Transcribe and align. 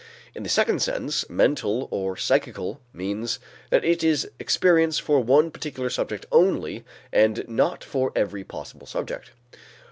In 0.33 0.41
the 0.41 0.49
second 0.49 0.81
sense, 0.81 1.29
mental 1.29 1.87
or 1.91 2.17
psychical 2.17 2.81
means 2.91 3.37
that 3.69 3.85
it 3.85 4.03
is 4.03 4.31
experience 4.39 4.97
for 4.97 5.19
one 5.19 5.51
particular 5.51 5.91
subject 5.91 6.25
only 6.31 6.83
and 7.13 7.47
not 7.47 7.83
for 7.83 8.11
every 8.15 8.43
possible 8.43 8.87
subject. 8.87 9.29